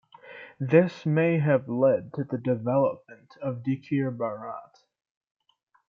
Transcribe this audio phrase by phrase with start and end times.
[0.59, 4.81] This may have led to the development of dikir barat.